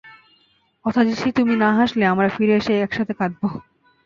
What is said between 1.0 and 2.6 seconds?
দিচ্ছি, তুমি না হাসলে, আমরা ফিরে